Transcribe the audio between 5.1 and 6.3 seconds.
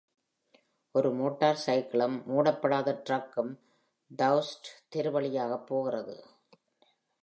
வழியாகப் போகிறது.